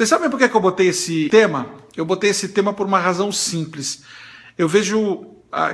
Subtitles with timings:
[0.00, 1.66] Vocês sabem por que eu botei esse tema?
[1.94, 4.02] Eu botei esse tema por uma razão simples.
[4.56, 5.26] Eu vejo.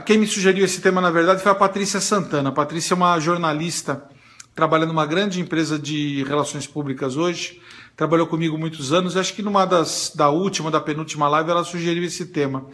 [0.04, 2.48] Quem me sugeriu esse tema, na verdade, foi a Patrícia Santana.
[2.48, 4.04] A Patrícia é uma jornalista,
[4.52, 7.62] trabalha numa grande empresa de relações públicas hoje.
[7.96, 9.16] Trabalhou comigo muitos anos.
[9.16, 12.66] Acho que numa das da última, da penúltima live, ela sugeriu esse tema.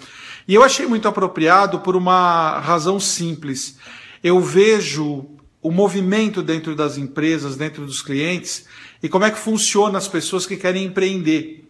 [0.49, 3.77] E eu achei muito apropriado por uma razão simples.
[4.25, 5.27] Eu vejo
[5.63, 8.67] o movimento dentro das empresas, dentro dos clientes,
[9.01, 11.65] e como é que funciona as pessoas que querem empreender.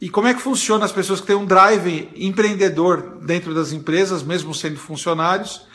[0.00, 4.22] E como é que funciona as pessoas que têm um drive empreendedor dentro das empresas,
[4.22, 5.66] mesmo sendo funcionários,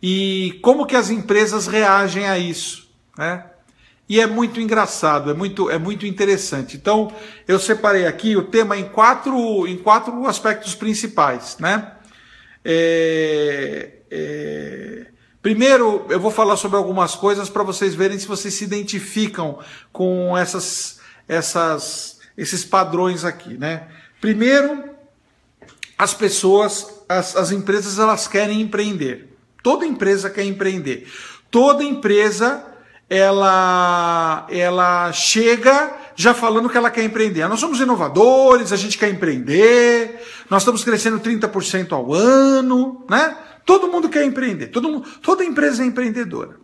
[0.00, 3.46] e como que as empresas reagem a isso, né?
[4.08, 6.76] E é muito engraçado, é muito, é muito interessante.
[6.76, 7.12] Então,
[7.46, 11.92] eu separei aqui o tema em quatro, em quatro aspectos principais, né?
[12.64, 15.06] É, é,
[15.42, 19.58] Primeiro, eu vou falar sobre algumas coisas para vocês verem se vocês se identificam
[19.92, 23.88] com essas, essas, esses padrões aqui, né?
[24.20, 24.84] Primeiro,
[25.98, 29.36] as pessoas, as, as empresas, elas querem empreender.
[29.64, 31.10] Toda empresa quer empreender.
[31.50, 32.64] Toda empresa,
[33.10, 37.48] ela, ela chega já falando que ela quer empreender.
[37.48, 43.36] Nós somos inovadores, a gente quer empreender, nós estamos crescendo 30% ao ano, né?
[43.64, 46.56] Todo mundo quer empreender, todo mundo, toda empresa é empreendedora.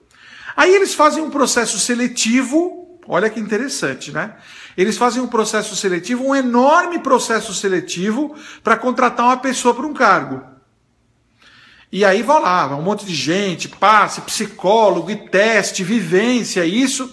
[0.57, 4.37] Aí eles fazem um processo seletivo, olha que interessante, né?
[4.77, 9.95] Eles fazem um processo seletivo, um enorme processo seletivo para contratar uma pessoa para um
[9.95, 10.43] cargo.
[11.91, 17.13] E aí vai lá, um monte de gente, passe, psicólogo e teste, vivência, isso.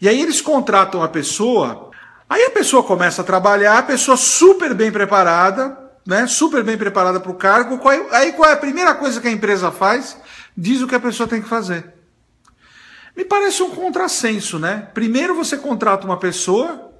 [0.00, 1.90] E aí eles contratam a pessoa,
[2.28, 7.20] aí a pessoa começa a trabalhar, a pessoa super bem preparada, né, super bem preparada
[7.20, 7.78] para o cargo.
[7.78, 10.16] Qual é, aí qual é a primeira coisa que a empresa faz?
[10.56, 11.94] Diz o que a pessoa tem que fazer.
[13.16, 14.88] Me parece um contrassenso, né?
[14.94, 16.92] Primeiro você contrata uma pessoa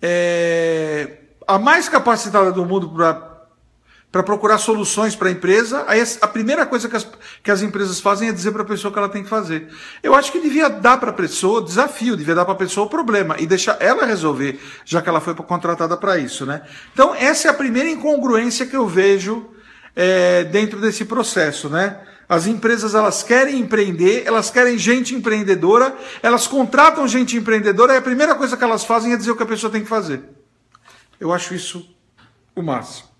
[0.00, 3.35] é, a mais capacitada do mundo para
[4.16, 7.06] para procurar soluções para a empresa, aí a primeira coisa que as,
[7.42, 9.68] que as empresas fazem é dizer para a pessoa o que ela tem que fazer.
[10.02, 12.86] Eu acho que devia dar para a pessoa o desafio, devia dar para a pessoa
[12.86, 16.46] o problema e deixar ela resolver, já que ela foi contratada para isso.
[16.46, 16.62] Né?
[16.94, 19.50] Então, essa é a primeira incongruência que eu vejo
[19.94, 21.68] é, dentro desse processo.
[21.68, 22.00] Né?
[22.26, 28.02] As empresas elas querem empreender, elas querem gente empreendedora, elas contratam gente empreendedora e a
[28.02, 30.22] primeira coisa que elas fazem é dizer o que a pessoa tem que fazer.
[31.20, 31.94] Eu acho isso
[32.54, 33.15] o máximo.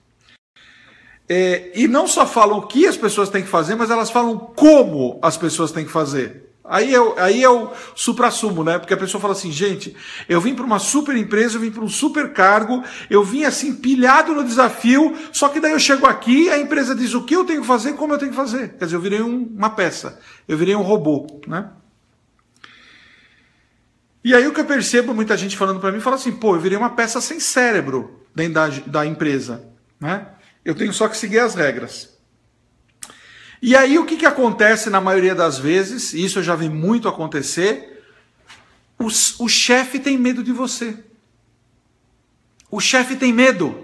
[1.29, 4.39] É, e não só falam o que as pessoas têm que fazer, mas elas falam
[4.39, 6.47] como as pessoas têm que fazer.
[6.69, 8.79] Aí é, aí é o supra-sumo, né?
[8.79, 9.95] Porque a pessoa fala assim, gente,
[10.29, 13.75] eu vim para uma super empresa, eu vim para um super cargo, eu vim assim
[13.75, 17.45] pilhado no desafio, só que daí eu chego aqui, a empresa diz o que eu
[17.45, 18.71] tenho que fazer, como eu tenho que fazer.
[18.71, 21.71] Quer dizer, eu virei um, uma peça, eu virei um robô, né?
[24.25, 26.61] E aí o que eu percebo, muita gente falando para mim, fala assim, pô, eu
[26.61, 29.65] virei uma peça sem cérebro dentro da, da empresa,
[30.01, 30.27] né?
[30.67, 32.19] Eu tenho só que seguir as regras.
[33.63, 36.69] E aí o que, que acontece na maioria das vezes, e isso eu já vi
[36.69, 38.03] muito acontecer,
[38.99, 40.99] o, o chefe tem medo de você.
[42.69, 43.81] O chefe tem medo.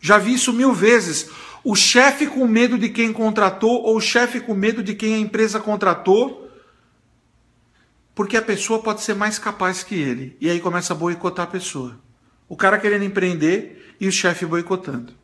[0.00, 1.28] Já vi isso mil vezes.
[1.62, 5.18] O chefe com medo de quem contratou, ou o chefe com medo de quem a
[5.18, 6.50] empresa contratou,
[8.14, 10.38] porque a pessoa pode ser mais capaz que ele.
[10.40, 12.00] E aí começa a boicotar a pessoa.
[12.48, 15.22] O cara querendo empreender e o chefe boicotando.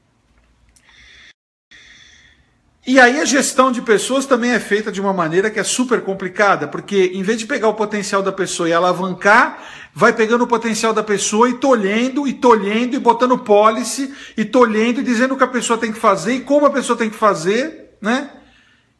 [2.87, 6.01] E aí a gestão de pessoas também é feita de uma maneira que é super
[6.01, 9.63] complicada, porque em vez de pegar o potencial da pessoa e alavancar,
[9.95, 15.01] vai pegando o potencial da pessoa e tolhendo, e tolhendo, e botando policy, e tolhendo,
[15.01, 17.17] e dizendo o que a pessoa tem que fazer e como a pessoa tem que
[17.17, 18.31] fazer, né?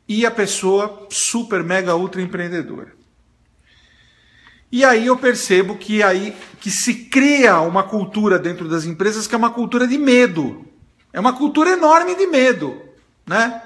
[0.07, 2.93] E a pessoa super, mega, ultra empreendedora.
[4.71, 9.35] E aí eu percebo que aí que se cria uma cultura dentro das empresas que
[9.35, 10.67] é uma cultura de medo.
[11.13, 12.81] É uma cultura enorme de medo,
[13.27, 13.63] né?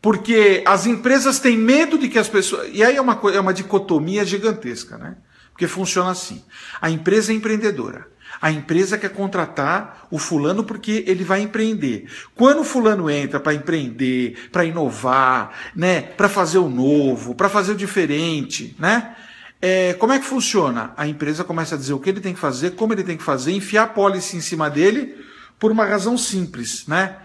[0.00, 2.68] Porque as empresas têm medo de que as pessoas.
[2.72, 5.16] E aí é uma, é uma dicotomia gigantesca, né?
[5.50, 6.44] Porque funciona assim:
[6.80, 8.06] a empresa é empreendedora.
[8.40, 12.06] A empresa quer contratar o fulano porque ele vai empreender.
[12.34, 17.72] Quando o fulano entra para empreender, para inovar, né, para fazer o novo, para fazer
[17.72, 19.16] o diferente, né?
[19.60, 20.92] É, como é que funciona?
[20.96, 23.22] A empresa começa a dizer o que ele tem que fazer, como ele tem que
[23.22, 25.16] fazer, enfiar a policy em cima dele
[25.58, 27.16] por uma razão simples, né?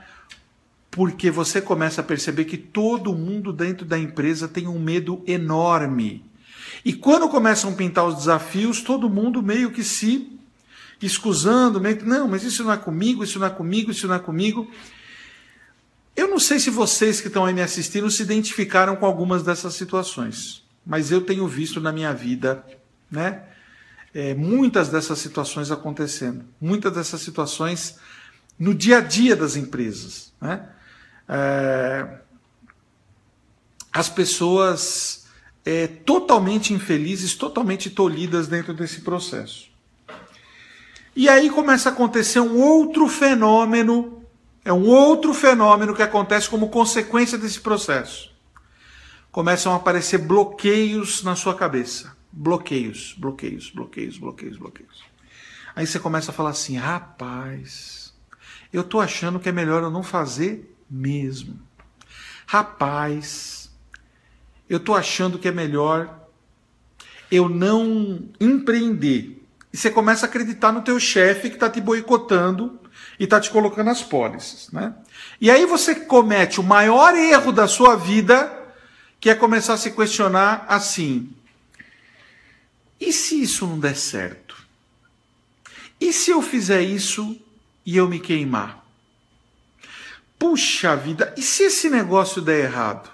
[0.92, 6.24] Porque você começa a perceber que todo mundo dentro da empresa tem um medo enorme.
[6.84, 10.38] E quando começam a pintar os desafios, todo mundo meio que se
[11.02, 14.16] escusando, meio que, não, mas isso não é comigo, isso não é comigo, isso não
[14.16, 14.70] é comigo.
[16.16, 19.74] Eu não sei se vocês que estão aí me assistindo se identificaram com algumas dessas
[19.74, 22.64] situações, mas eu tenho visto na minha vida,
[23.10, 23.44] né?
[24.14, 27.98] é, muitas dessas situações acontecendo, muitas dessas situações
[28.60, 30.34] no dia a dia das empresas.
[30.40, 30.68] Né?
[31.34, 32.20] É,
[33.94, 35.28] as pessoas
[35.66, 39.72] é, totalmente infelizes, totalmente tolhidas dentro desse processo.
[41.16, 44.24] E aí começa a acontecer um outro fenômeno,
[44.64, 48.30] é um outro fenômeno que acontece como consequência desse processo.
[49.32, 52.16] Começam a aparecer bloqueios na sua cabeça.
[52.32, 55.04] Bloqueios, bloqueios, bloqueios, bloqueios, bloqueios.
[55.76, 58.14] Aí você começa a falar assim: rapaz,
[58.72, 61.58] eu tô achando que é melhor eu não fazer mesmo.
[62.46, 63.72] Rapaz,
[64.70, 66.20] eu tô achando que é melhor
[67.32, 69.42] eu não empreender.
[69.72, 72.78] E você começa a acreditar no teu chefe que está te boicotando
[73.18, 74.70] e está te colocando as pólices.
[74.70, 74.94] Né?
[75.40, 78.52] E aí você comete o maior erro da sua vida,
[79.20, 81.32] que é começar a se questionar assim:
[83.00, 84.58] e se isso não der certo?
[86.00, 87.40] E se eu fizer isso
[87.86, 88.81] e eu me queimar?
[90.42, 93.12] Puxa vida, e se esse negócio der errado?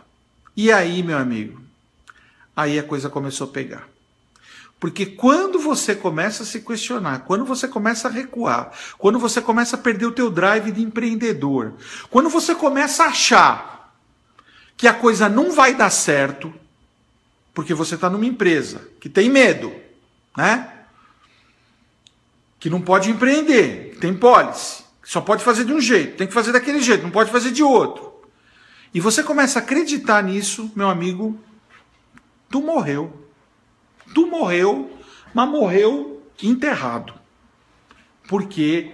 [0.56, 1.62] E aí, meu amigo?
[2.56, 3.90] Aí a coisa começou a pegar.
[4.80, 9.76] Porque quando você começa a se questionar, quando você começa a recuar, quando você começa
[9.76, 11.74] a perder o teu drive de empreendedor,
[12.10, 13.94] quando você começa a achar
[14.78, 16.54] que a coisa não vai dar certo,
[17.54, 19.76] porque você está numa empresa que tem medo,
[20.38, 20.86] né?
[22.58, 26.33] Que não pode empreender, que tem que só pode fazer de um jeito, tem que
[26.33, 28.13] fazer daquele jeito, não pode fazer de outro.
[28.94, 31.39] E você começa a acreditar nisso, meu amigo,
[32.50, 33.25] tu morreu.
[34.13, 34.92] Tu morreu,
[35.33, 37.13] mas morreu enterrado.
[38.27, 38.92] Porque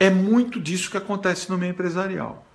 [0.00, 2.46] é muito disso que acontece no meio empresarial.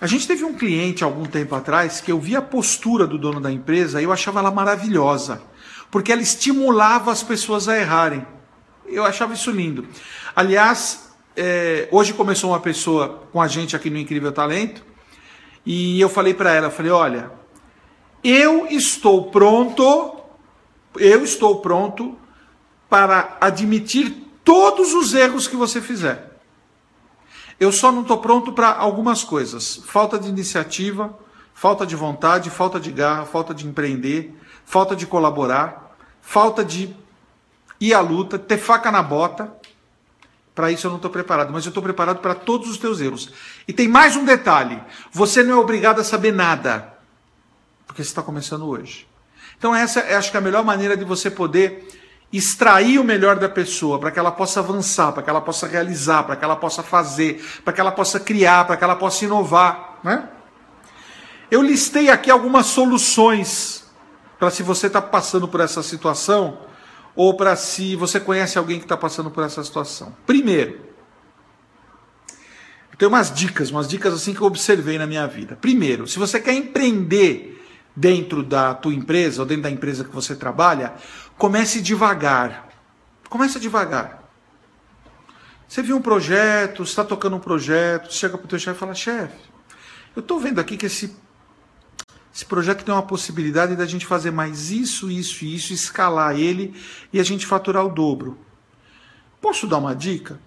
[0.00, 3.40] A gente teve um cliente algum tempo atrás que eu vi a postura do dono
[3.40, 5.40] da empresa e eu achava ela maravilhosa,
[5.92, 8.26] porque ela estimulava as pessoas a errarem.
[8.84, 9.86] Eu achava isso lindo.
[10.34, 14.84] Aliás, é, hoje começou uma pessoa com a gente aqui no Incrível Talento
[15.64, 17.30] e eu falei para ela, falei, olha,
[18.22, 20.14] eu estou pronto
[20.98, 22.16] eu estou pronto
[22.88, 26.38] para admitir todos os erros que você fizer.
[27.58, 31.16] Eu só não estou pronto para algumas coisas: falta de iniciativa,
[31.52, 34.34] falta de vontade, falta de garra, falta de empreender,
[34.64, 36.94] falta de colaborar, falta de
[37.80, 39.52] ir à luta, ter faca na bota.
[40.54, 43.30] Para isso eu não estou preparado, mas eu estou preparado para todos os teus erros.
[43.66, 44.80] E tem mais um detalhe:
[45.10, 46.94] você não é obrigado a saber nada,
[47.86, 49.06] porque você está começando hoje.
[49.58, 51.88] Então, essa é, acho que é a melhor maneira de você poder
[52.32, 56.24] extrair o melhor da pessoa, para que ela possa avançar, para que ela possa realizar,
[56.24, 60.00] para que ela possa fazer, para que ela possa criar, para que ela possa inovar.
[60.02, 60.28] Né?
[61.50, 63.84] Eu listei aqui algumas soluções
[64.38, 66.58] para se você está passando por essa situação
[67.16, 70.14] ou para se você conhece alguém que está passando por essa situação.
[70.26, 70.80] Primeiro,
[72.98, 75.56] tem umas dicas, umas dicas assim que eu observei na minha vida.
[75.60, 77.62] Primeiro, se você quer empreender
[77.94, 80.94] dentro da tua empresa ou dentro da empresa que você trabalha,
[81.36, 82.68] comece devagar.
[83.28, 84.22] Comece devagar.
[85.66, 88.94] Você viu um projeto, está tocando um projeto, chega para o teu chefe e fala,
[88.94, 89.38] chefe,
[90.14, 91.16] eu estou vendo aqui que esse,
[92.34, 96.74] esse projeto tem uma possibilidade da gente fazer mais isso, isso e isso, escalar ele
[97.12, 98.38] e a gente faturar o dobro.
[99.40, 100.40] Posso dar uma dica?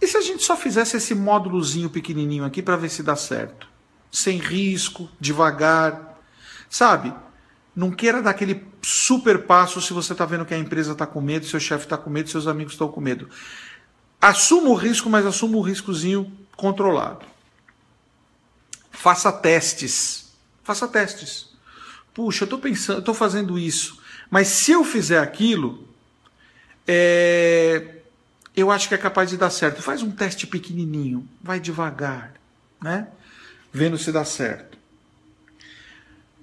[0.00, 3.68] E se a gente só fizesse esse módulozinho pequenininho aqui para ver se dá certo?
[4.10, 6.10] Sem risco, devagar,
[6.70, 7.12] Sabe?
[7.74, 11.20] Não queira dar aquele super passo se você está vendo que a empresa está com
[11.20, 13.28] medo, seu chefe está com medo, seus amigos estão com medo.
[14.20, 17.26] Assuma o risco, mas assuma o riscozinho controlado.
[18.92, 20.29] Faça testes.
[20.70, 21.48] Faça testes.
[22.14, 24.00] Puxa, eu estou pensando, estou fazendo isso,
[24.30, 25.84] mas se eu fizer aquilo,
[26.86, 27.96] é,
[28.56, 29.82] eu acho que é capaz de dar certo.
[29.82, 32.34] Faz um teste pequenininho, vai devagar,
[32.80, 33.08] né?
[33.72, 34.78] Vendo se dá certo.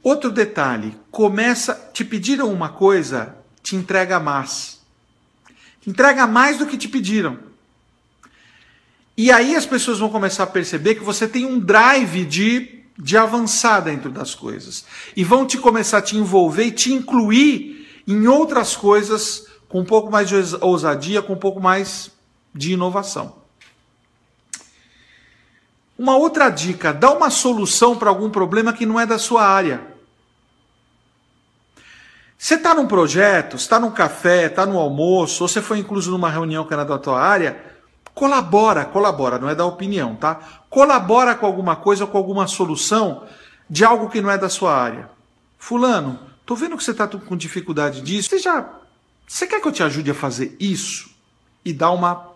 [0.03, 4.81] Outro detalhe, começa, te pediram uma coisa, te entrega mais.
[5.85, 7.39] Entrega mais do que te pediram.
[9.15, 13.17] E aí as pessoas vão começar a perceber que você tem um drive de, de
[13.17, 14.85] avançar dentro das coisas.
[15.15, 19.85] E vão te começar a te envolver e te incluir em outras coisas com um
[19.85, 22.09] pouco mais de ousadia, com um pouco mais
[22.53, 23.35] de inovação.
[25.97, 29.95] Uma outra dica: dá uma solução para algum problema que não é da sua área.
[32.37, 36.29] Você está num projeto, está num café, está no almoço, ou você foi incluso numa
[36.29, 37.59] reunião que era da tua área,
[38.17, 40.63] colabora, colabora, não é da opinião, tá?
[40.71, 43.27] Colabora com alguma coisa, com alguma solução
[43.69, 45.07] de algo que não é da sua área.
[45.59, 48.29] Fulano, tô vendo que você está com dificuldade disso.
[48.29, 48.67] Você já
[49.27, 51.11] Você quer que eu te ajude a fazer isso?
[51.63, 52.31] E dar uma,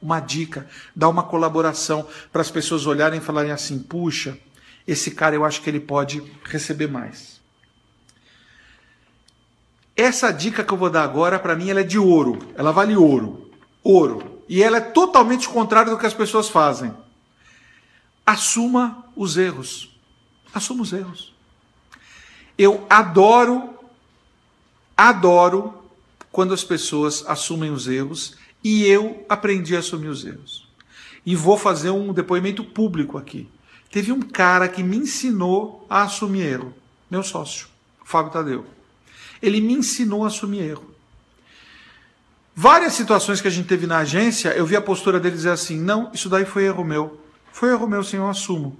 [0.00, 4.38] uma dica, dar uma colaboração para as pessoas olharem e falarem assim: puxa,
[4.86, 7.40] esse cara eu acho que ele pode receber mais.
[9.96, 12.38] Essa dica que eu vou dar agora, para mim, ela é de ouro.
[12.56, 13.50] Ela vale ouro.
[13.82, 14.33] Ouro.
[14.48, 16.94] E ela é totalmente contrária do que as pessoas fazem.
[18.26, 19.90] Assuma os erros.
[20.52, 21.34] Assuma os erros.
[22.56, 23.74] Eu adoro,
[24.96, 25.74] adoro
[26.30, 30.68] quando as pessoas assumem os erros e eu aprendi a assumir os erros.
[31.26, 33.48] E vou fazer um depoimento público aqui.
[33.90, 36.74] Teve um cara que me ensinou a assumir erro,
[37.10, 37.68] meu sócio,
[38.04, 38.66] Fábio Tadeu.
[39.40, 40.93] Ele me ensinou a assumir erro.
[42.56, 45.78] Várias situações que a gente teve na agência, eu vi a postura dele dizer assim:
[45.80, 47.20] não, isso daí foi erro meu.
[47.52, 48.78] Foi erro meu, sim, eu assumo.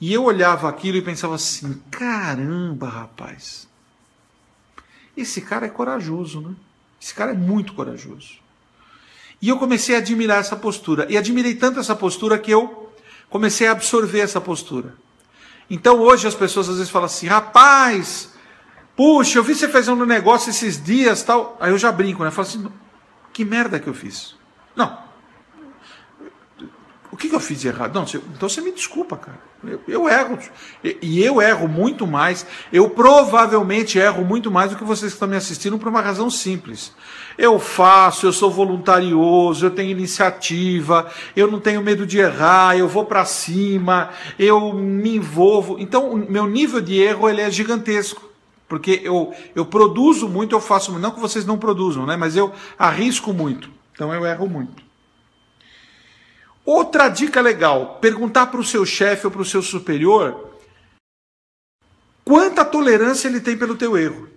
[0.00, 3.68] E eu olhava aquilo e pensava assim: caramba, rapaz.
[5.16, 6.54] Esse cara é corajoso, né?
[7.00, 8.34] Esse cara é muito corajoso.
[9.40, 11.06] E eu comecei a admirar essa postura.
[11.08, 12.92] E admirei tanto essa postura que eu
[13.30, 14.94] comecei a absorver essa postura.
[15.70, 18.30] Então hoje as pessoas às vezes falam assim: rapaz,
[18.96, 21.56] puxa, eu vi você fazendo um negócio esses dias tal.
[21.60, 22.28] Aí eu já brinco, né?
[22.28, 22.66] Eu falo assim:
[23.36, 24.34] que merda que eu fiz?
[24.74, 24.96] Não.
[27.12, 27.94] O que, que eu fiz de errado?
[27.94, 29.38] Não, então você me desculpa, cara.
[29.62, 30.38] Eu, eu erro.
[31.02, 32.46] E eu erro muito mais.
[32.72, 36.30] Eu provavelmente erro muito mais do que vocês que estão me assistindo por uma razão
[36.30, 36.94] simples.
[37.36, 42.88] Eu faço, eu sou voluntarioso, eu tenho iniciativa, eu não tenho medo de errar, eu
[42.88, 45.76] vou para cima, eu me envolvo.
[45.78, 48.25] Então, o meu nível de erro ele é gigantesco.
[48.68, 51.02] Porque eu, eu produzo muito, eu faço muito.
[51.02, 52.16] Não que vocês não produzam, né?
[52.16, 53.70] mas eu arrisco muito.
[53.92, 54.82] Então eu erro muito.
[56.64, 60.50] Outra dica legal: perguntar para o seu chefe ou para o seu superior
[62.24, 64.28] quanta tolerância ele tem pelo teu erro.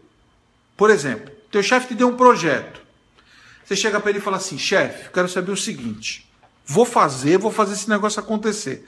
[0.77, 2.79] Por exemplo, teu chefe te deu um projeto.
[3.65, 6.29] Você chega para ele e fala assim: chefe, quero saber o seguinte.
[6.63, 8.85] Vou fazer, vou fazer esse negócio acontecer.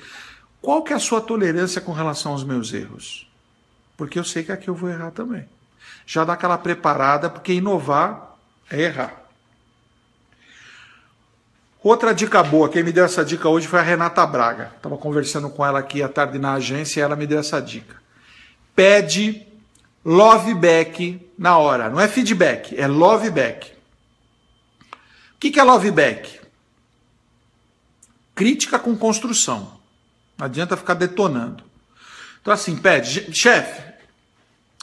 [0.62, 3.31] Qual que é a sua tolerância com relação aos meus erros?
[4.02, 5.48] Porque eu sei que aqui eu vou errar também.
[6.08, 8.36] Já dá aquela preparada, porque inovar
[8.68, 9.14] é errar.
[11.84, 14.72] Outra dica boa, quem me deu essa dica hoje foi a Renata Braga.
[14.76, 17.96] Estava conversando com ela aqui à tarde na agência e ela me deu essa dica.
[18.76, 19.46] Pede
[20.04, 21.88] love back na hora.
[21.88, 23.72] Não é feedback, é love back.
[25.36, 26.42] O que é love back?
[28.34, 29.80] Crítica com construção.
[30.40, 31.70] Não adianta ficar detonando.
[32.42, 33.91] Então, assim, pede, chefe,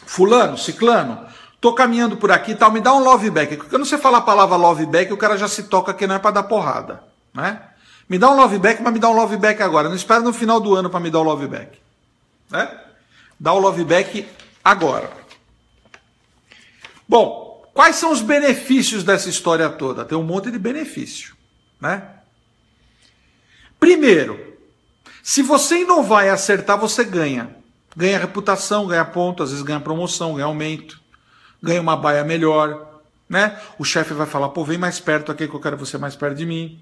[0.09, 1.29] fulano, ciclano,
[1.61, 3.57] Tô caminhando por aqui e tal, me dá um love back.
[3.57, 6.19] Quando você fala a palavra love back, o cara já se toca que não é
[6.19, 7.03] para dar porrada,
[7.35, 7.61] né?
[8.09, 9.89] Me dá um love back, mas me dá um love back agora.
[9.89, 11.79] Não espera no final do ano para me dar o love back.
[12.49, 12.81] Né?
[13.41, 14.27] Dá o love back
[14.65, 15.11] agora.
[17.09, 20.05] Bom, quais são os benefícios dessa história toda?
[20.05, 21.35] Tem um monte de benefício,
[21.81, 22.09] né?
[23.81, 24.57] Primeiro,
[25.25, 27.58] se você inovar e acertar, você ganha.
[27.99, 30.99] Ganha reputação, ganha ponto, às vezes ganha promoção, ganha aumento
[31.63, 33.61] ganha uma baia melhor, né?
[33.79, 36.37] O chefe vai falar, pô, vem mais perto aqui que eu quero você mais perto
[36.37, 36.81] de mim.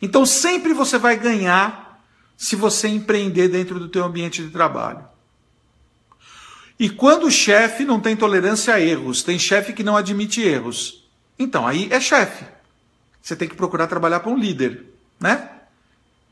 [0.00, 2.00] Então sempre você vai ganhar
[2.36, 5.04] se você empreender dentro do teu ambiente de trabalho.
[6.78, 11.04] E quando o chefe não tem tolerância a erros, tem chefe que não admite erros,
[11.38, 12.44] então aí é chefe.
[13.20, 14.84] Você tem que procurar trabalhar para um líder,
[15.20, 15.48] né?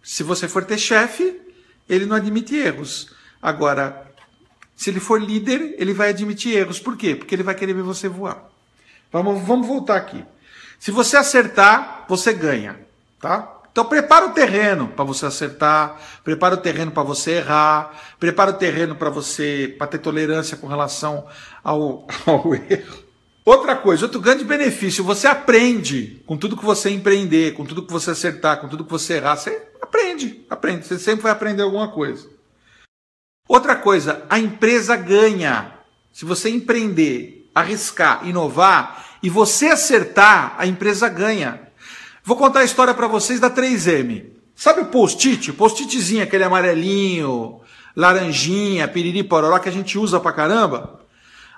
[0.02, 1.40] Se você for ter chefe,
[1.88, 3.10] ele não admite erros.
[3.40, 4.09] Agora,
[4.80, 6.80] se ele for líder, ele vai admitir erros.
[6.80, 7.14] Por quê?
[7.14, 8.48] Porque ele vai querer ver você voar.
[9.12, 10.24] Vamos, vamos voltar aqui.
[10.78, 12.80] Se você acertar, você ganha,
[13.20, 13.60] tá?
[13.70, 18.54] Então prepara o terreno para você acertar, prepara o terreno para você errar, prepara o
[18.54, 21.26] terreno para você para ter tolerância com relação
[21.62, 23.04] ao, ao erro.
[23.44, 27.92] Outra coisa, outro grande benefício, você aprende com tudo que você empreender, com tudo que
[27.92, 31.88] você acertar, com tudo que você errar, você aprende, aprende, você sempre vai aprender alguma
[31.88, 32.39] coisa.
[33.50, 35.72] Outra coisa, a empresa ganha.
[36.12, 41.60] Se você empreender, arriscar, inovar e você acertar, a empresa ganha.
[42.22, 44.26] Vou contar a história para vocês da 3M.
[44.54, 45.52] Sabe o post-it?
[45.52, 47.60] Post-itzinho, aquele amarelinho,
[47.96, 51.00] laranjinha, piriri pororó que a gente usa pra caramba?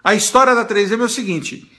[0.02, 1.70] A história da 3M é o seguinte: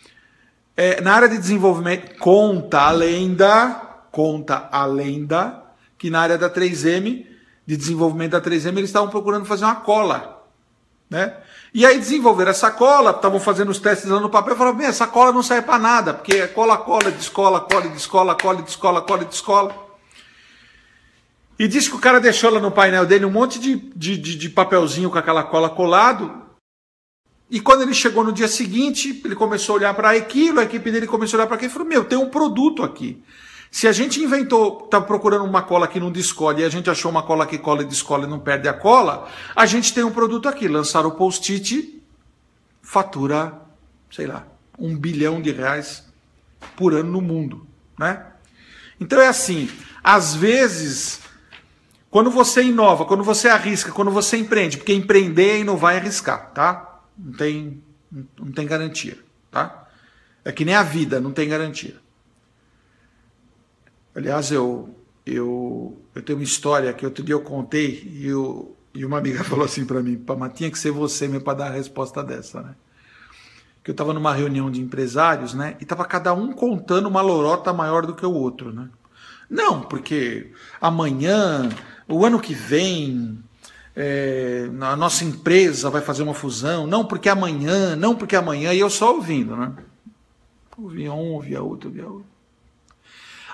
[0.78, 5.64] é, na área de desenvolvimento, conta a lenda, conta a lenda,
[5.98, 7.33] que na área da 3M
[7.66, 10.44] de desenvolvimento da 3M, eles estavam procurando fazer uma cola.
[11.10, 11.36] Né?
[11.74, 15.08] E aí desenvolveram essa cola, estavam fazendo os testes lá no papel, falaram, bem, essa
[15.08, 19.26] cola não serve para nada, porque é cola, cola, descola, cola, descola, cola, descola, cola,
[19.26, 19.84] descola.
[21.58, 24.36] E disse que o cara deixou lá no painel dele um monte de, de, de,
[24.36, 26.42] de papelzinho com aquela cola colado.
[27.50, 30.92] E quando ele chegou no dia seguinte, ele começou a olhar para aquilo, a equipe
[30.92, 33.24] dele começou a olhar para aquilo e falou: Meu, tem um produto aqui.
[33.74, 37.10] Se a gente inventou, tá procurando uma cola que não descola e a gente achou
[37.10, 40.12] uma cola que cola e descola e não perde a cola, a gente tem um
[40.12, 40.68] produto aqui.
[40.68, 42.00] Lançaram o post-it,
[42.84, 43.60] fatura,
[44.12, 44.46] sei lá,
[44.78, 46.06] um bilhão de reais
[46.76, 47.66] por ano no mundo,
[47.98, 48.28] né?
[49.00, 49.68] Então é assim,
[50.04, 51.22] às vezes,
[52.12, 56.52] quando você inova, quando você arrisca, quando você empreende, porque empreender é inovar e arriscar,
[56.52, 57.02] tá?
[57.18, 59.18] Não tem, não tem garantia,
[59.50, 59.88] tá?
[60.46, 62.03] É que nem a vida, não tem garantia.
[64.16, 69.06] Aliás, eu, eu, eu tenho uma história que outro dia eu contei e, eu, e
[69.06, 71.76] uma amiga falou assim para mim, mas tinha que ser você mesmo para dar a
[71.76, 72.76] resposta dessa, né?
[73.84, 75.76] Que eu estava numa reunião de empresários, né?
[75.82, 78.88] E tava cada um contando uma lorota maior do que o outro, né?
[79.50, 81.70] Não, porque amanhã,
[82.08, 83.38] o ano que vem,
[83.96, 86.88] é, a nossa empresa vai fazer uma fusão.
[86.88, 88.74] Não, porque amanhã, não, porque amanhã.
[88.74, 89.74] E eu só ouvindo, né?
[90.78, 92.33] Ouvia um, ouvia outro, ouvia outro.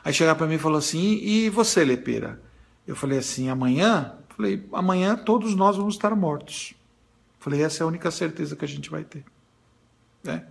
[0.04, 2.42] Aí chegaram para mim e falou assim: e você, Lepeira?
[2.88, 4.14] Eu falei assim: amanhã?
[4.36, 6.74] Falei: amanhã todos nós vamos estar mortos.
[7.40, 9.24] Falei: essa é a única certeza que a gente vai ter.
[10.24, 10.44] Né?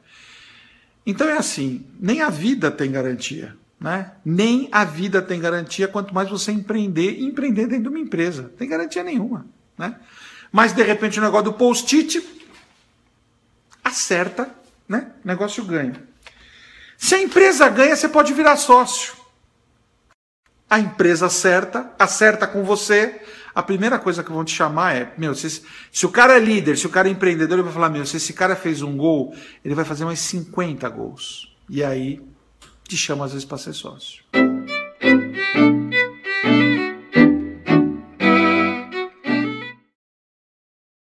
[1.06, 3.56] Então é assim: nem a vida tem garantia.
[3.80, 4.12] Né?
[4.24, 8.52] Nem a vida tem garantia, quanto mais você empreender e empreender dentro de uma empresa.
[8.58, 9.46] Tem garantia nenhuma.
[9.76, 9.94] Né?
[10.50, 12.20] Mas de repente o negócio do post-it
[13.84, 14.52] acerta,
[14.88, 15.12] né?
[15.24, 16.02] o negócio ganha.
[16.96, 19.14] Se a empresa ganha, você pode virar sócio.
[20.70, 23.20] A empresa acerta, acerta com você.
[23.54, 26.76] A primeira coisa que vão te chamar é: meu, se, se o cara é líder,
[26.76, 29.34] se o cara é empreendedor, ele vai falar: meu, se esse cara fez um gol,
[29.64, 31.56] ele vai fazer mais 50 gols.
[31.68, 32.20] E aí
[32.86, 34.22] te chama às vezes para ser sócio.